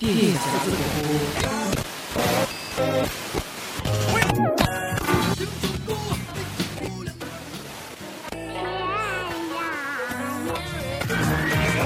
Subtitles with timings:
[0.00, 0.16] 电匣
[0.64, 1.12] 子广播。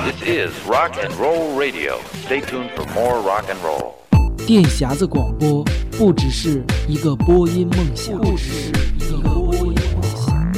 [0.06, 1.98] This is Rock and Roll Radio.
[2.24, 3.94] Stay tuned for more rock and roll.
[4.46, 5.64] 电匣子广播
[5.98, 10.54] 不只是一个播音梦想，不只是一个播音梦想，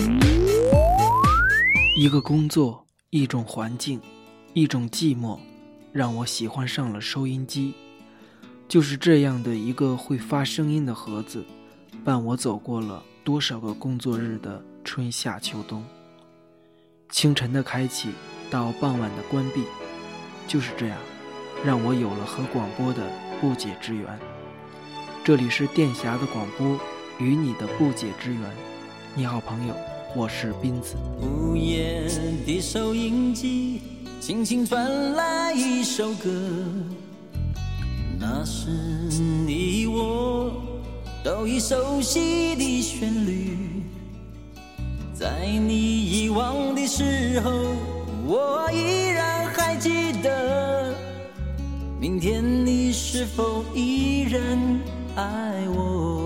[1.98, 3.98] 一个工作，一种环境，
[4.52, 5.38] 一种寂寞，
[5.96, 7.72] 让我喜欢上了收音机。
[8.68, 11.42] 就是这样的一个会发声音的盒子，
[12.04, 15.82] 伴我走过了多少个工作日的春夏秋冬。
[17.08, 18.10] 清晨的开启
[18.50, 19.62] 到傍晚的关闭，
[20.46, 20.98] 就是这样，
[21.64, 23.02] 让我有了和广播的
[23.40, 24.06] 不解之缘。
[25.24, 26.78] 这里是电匣的广播，
[27.18, 28.42] 与你的不解之缘。
[29.14, 29.74] 你好，朋友，
[30.14, 30.96] 我是斌子。
[31.22, 32.06] 午夜
[32.44, 33.80] 的收音机，
[34.20, 36.28] 轻轻传来一首歌。
[38.18, 38.68] 那是
[39.46, 40.62] 你我
[41.22, 43.56] 都已熟悉的旋律，
[45.14, 47.50] 在你遗忘的时候，
[48.26, 50.94] 我依然还记得。
[52.00, 54.80] 明天你是否依然
[55.14, 56.25] 爱我？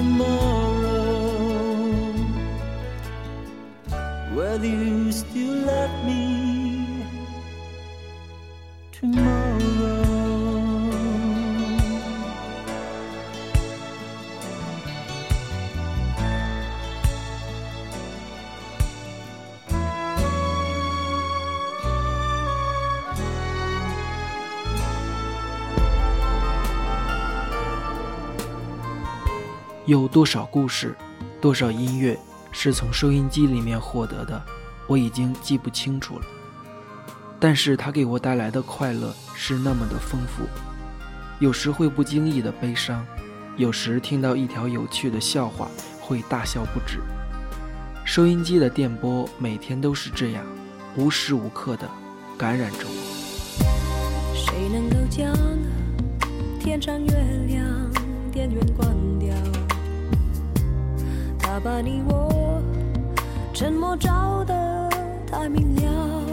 [0.00, 0.30] tomorrow.
[4.34, 6.29] Whether you still love me
[29.90, 30.94] 有多少故事，
[31.40, 32.16] 多少音乐
[32.52, 34.40] 是从收音机里面获得的，
[34.86, 36.24] 我已经记不清楚了。
[37.40, 40.44] 但是它给我带来的快乐是那么的丰富，
[41.40, 43.04] 有时会不经意的悲伤，
[43.56, 45.68] 有时听到一条有趣的笑话
[46.00, 47.00] 会大笑不止。
[48.04, 50.46] 收音机的电波每天都是这样，
[50.94, 51.90] 无时无刻的
[52.38, 54.36] 感染着我。
[54.36, 55.34] 谁能够将
[56.60, 57.12] 天上月
[57.48, 57.90] 亮
[58.30, 58.88] 电源关？
[61.62, 62.62] 把你我
[63.52, 64.88] 沉默照得
[65.30, 66.24] 太明了。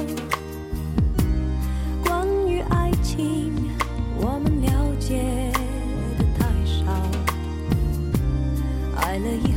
[2.05, 3.53] 关于爱情，
[4.21, 5.51] 我们了解
[6.17, 6.85] 的太少。
[9.01, 9.51] 爱了以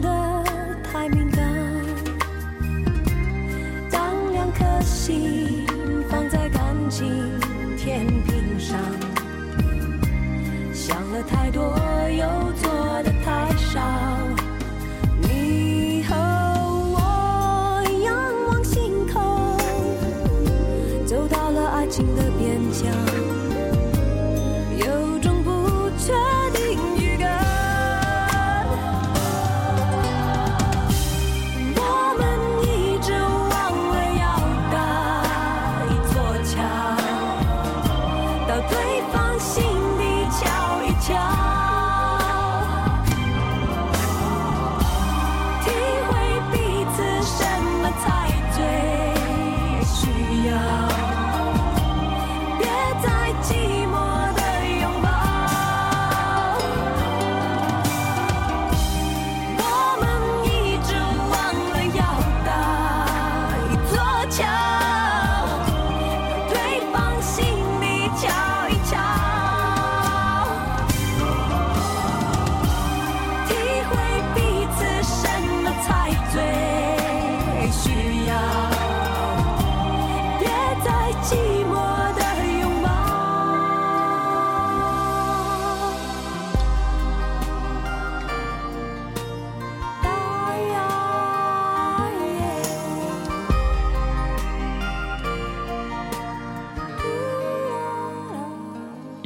[0.00, 0.44] 得
[0.82, 1.44] 太敏感。
[3.90, 5.66] 当两颗心
[6.08, 7.06] 放在感情
[7.76, 8.78] 天平上，
[10.72, 11.78] 想了太多，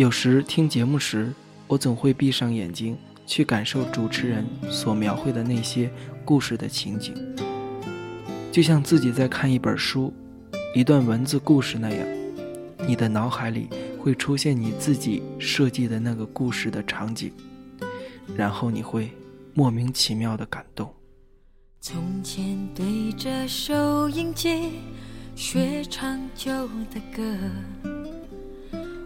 [0.00, 1.30] 有时听节目时，
[1.66, 2.96] 我总会闭上眼睛，
[3.26, 5.90] 去感受主持人所描绘的那些
[6.24, 7.14] 故事的情景，
[8.50, 10.10] 就像自己在看一本书、
[10.74, 12.08] 一段文字故事那样。
[12.88, 17.30] 你的脑海里会出现你自己设计的那个故事的场景，
[18.34, 19.10] 然后你会
[19.52, 20.90] 莫名其妙的感动。
[21.78, 24.70] 从前对着收音机
[25.36, 26.50] 学唱旧
[26.90, 27.22] 的歌，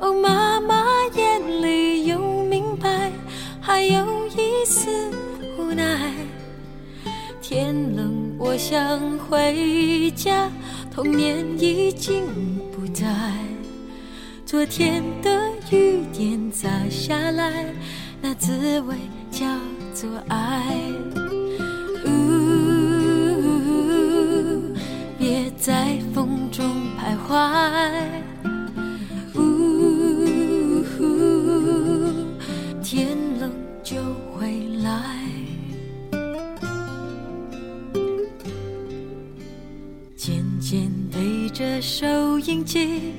[0.00, 0.82] 哦，妈妈
[1.14, 3.12] 眼里有明白，
[3.60, 4.90] 还有一丝
[5.58, 6.14] 无奈。
[7.42, 10.50] 天冷我想回家，
[10.90, 12.24] 童年已经
[12.72, 13.06] 不在。
[14.46, 15.38] 昨天的
[15.70, 17.66] 雨点洒下来，
[18.22, 18.96] 那滋味
[19.30, 19.46] 叫
[19.92, 20.64] 做爱。
[22.06, 22.08] 呜，
[25.18, 26.64] 别在风中
[26.98, 28.29] 徘徊。
[42.00, 43.12] 收音机，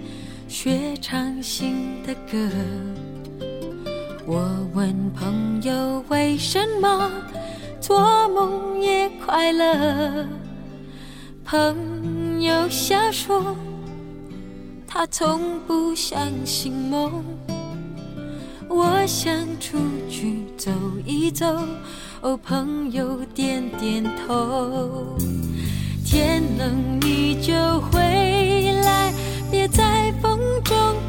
[0.48, 2.50] 学唱新的歌。
[4.26, 7.12] 我问朋友为什么
[7.80, 10.26] 做梦也快乐，
[11.46, 13.56] 朋友笑说
[14.88, 17.24] 他从不相信梦。
[18.68, 19.78] 我想出
[20.10, 20.72] 去走
[21.06, 21.46] 一走，
[22.22, 25.16] 哦，朋友点点头。
[26.04, 28.00] 天冷你就回，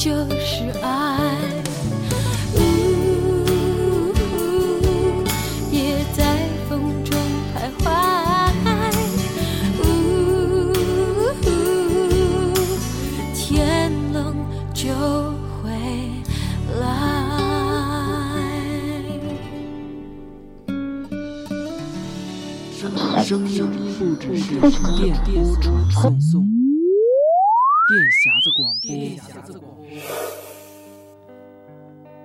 [0.00, 1.49] 就是爱。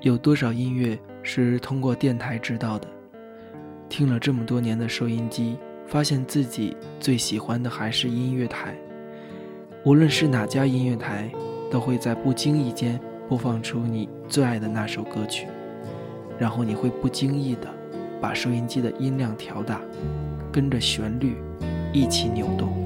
[0.05, 2.87] 有多少音乐是通过电台知道的？
[3.89, 5.57] 听了这么多年的收音机，
[5.87, 8.77] 发现自己最喜欢的还是音乐台。
[9.83, 11.31] 无论是哪家音乐台，
[11.71, 15.47] 都会在不经意间播放出你最爱的那首歌曲，
[16.37, 17.67] 然后你会不经意的
[18.21, 19.81] 把收音机的音量调大，
[20.51, 21.35] 跟着旋律
[21.91, 22.84] 一起扭动。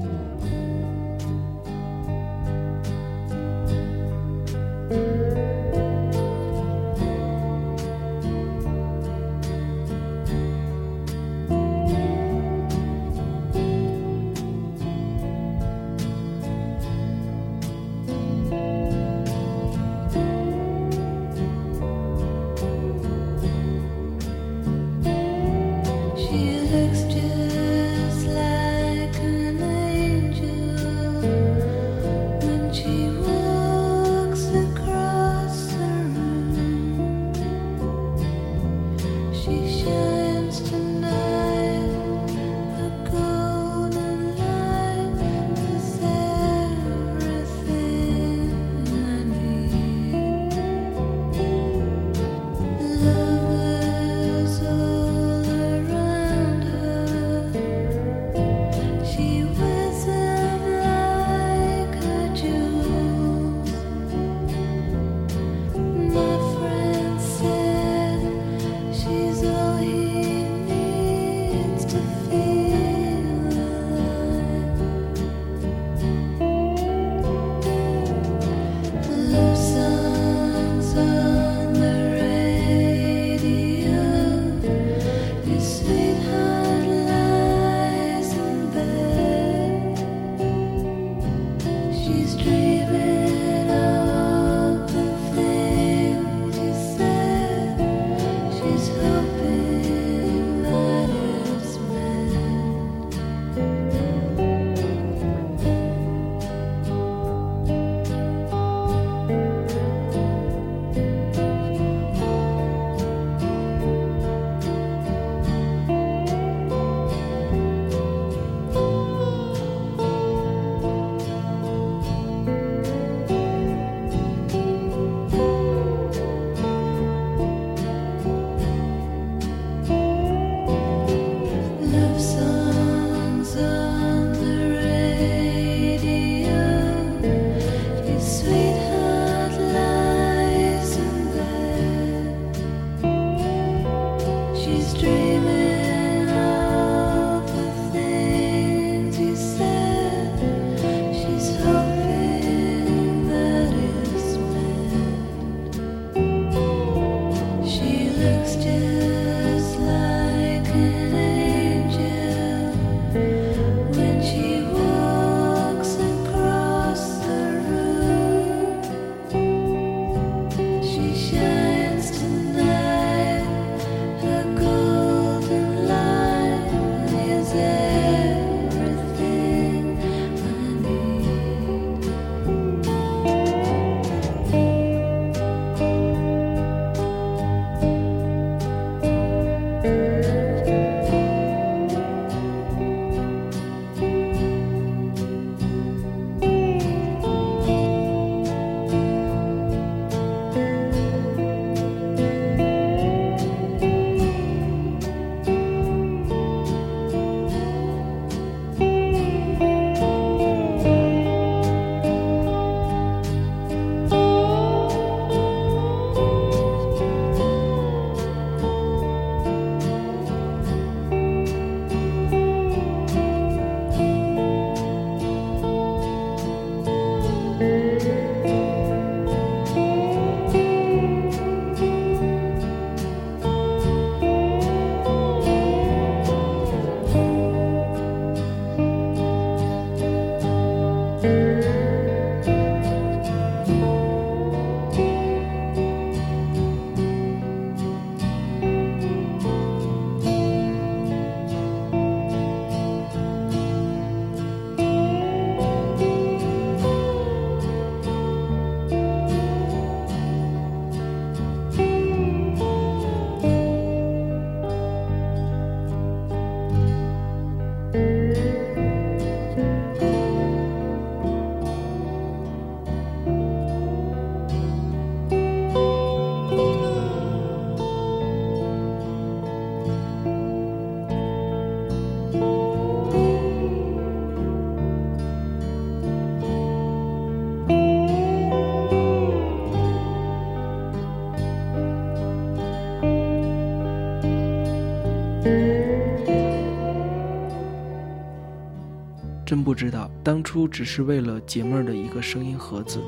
[299.70, 303.00] 不知道当初只是为了解闷儿的一个声音盒子，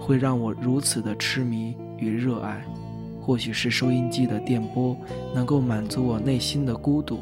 [0.00, 2.64] 会让我如此的痴迷与热爱。
[3.20, 4.96] 或许是收音机的电波
[5.34, 7.20] 能够满足我内心的孤独，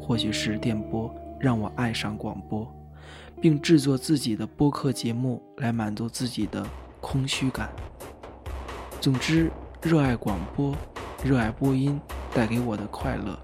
[0.00, 2.72] 或许是电波让我爱上广播，
[3.40, 6.64] 并制作自己的播客节目来满足自己的
[7.00, 7.68] 空虚感。
[9.00, 9.50] 总之，
[9.82, 10.76] 热爱广播，
[11.24, 12.00] 热爱播音
[12.32, 13.36] 带给我的快乐。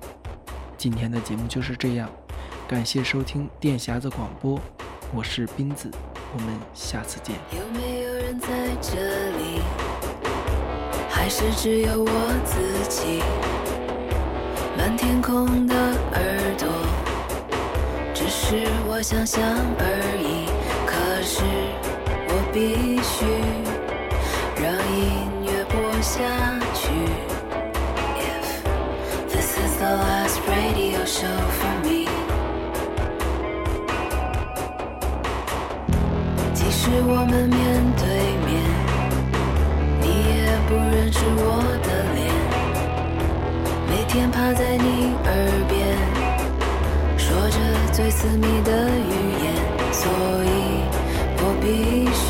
[0.79, 2.09] 今天的节目就是这样，
[2.69, 4.61] 感谢收听电匣子广播，
[5.17, 5.89] 我是斌子，
[6.35, 7.37] 我们下次见。
[7.53, 8.49] 有没有人在
[8.81, 8.97] 这
[9.39, 9.63] 里？
[11.09, 12.11] 还是只有我
[12.45, 13.23] 自己？
[14.77, 16.67] 满天空的耳朵，
[18.13, 19.41] 只是我想象
[19.79, 20.51] 而已。
[20.85, 21.45] 可是
[22.27, 23.25] 我必须
[24.61, 26.19] 让音乐播下
[26.75, 26.91] 去。
[28.19, 28.47] If
[29.31, 31.84] this is the last radio show for me，
[36.85, 37.57] 是我们面
[37.97, 38.05] 对
[38.45, 38.53] 面。
[40.03, 40.37] 你也
[40.69, 42.29] 不认识我的脸，
[43.89, 45.33] 每天趴在你耳
[45.67, 45.73] 边，
[47.17, 47.57] 说着
[47.91, 48.71] 最私密的
[49.01, 49.45] 语言，
[49.95, 50.13] 所
[50.45, 50.85] 以
[51.39, 52.23] 我必须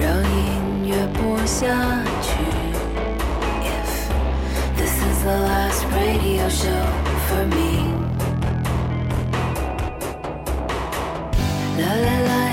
[0.00, 1.60] 让音乐播下
[2.22, 2.32] 去。
[3.68, 4.08] If
[4.78, 6.88] this is the last radio show
[7.28, 7.84] for me，
[11.76, 12.49] 啦啦啦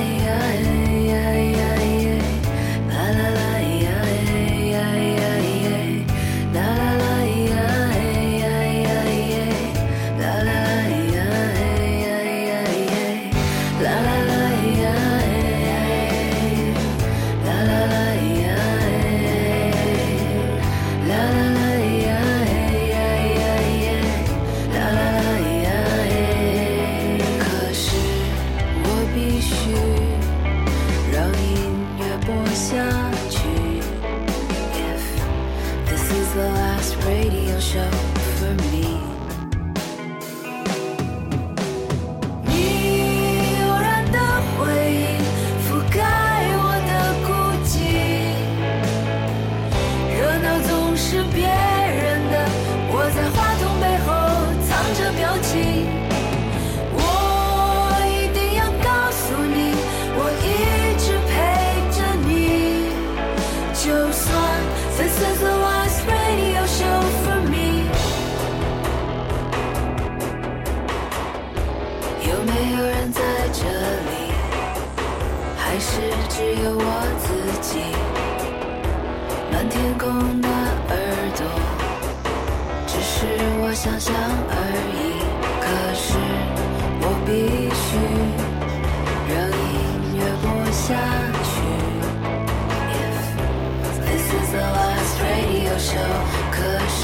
[95.78, 96.10] radio show，
[96.52, 96.58] 可
[96.90, 97.04] 是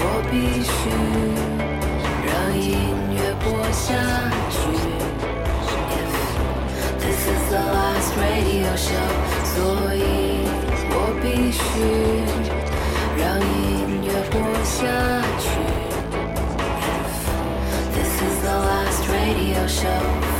[0.00, 0.32] 我必
[0.64, 0.72] 须
[2.24, 2.64] 让音
[3.14, 3.84] 乐播下
[4.50, 4.56] 去。
[5.92, 6.12] If
[7.00, 9.08] this is the last radio show，
[9.44, 9.54] 所
[9.94, 10.00] 以
[10.90, 11.60] 我必须
[13.18, 14.74] 让音乐播下
[15.38, 15.44] 去。
[17.68, 20.33] If this is the last radio show